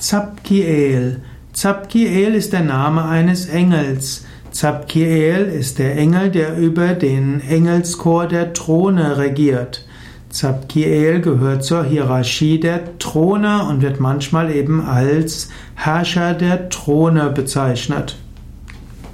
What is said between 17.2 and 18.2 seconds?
bezeichnet.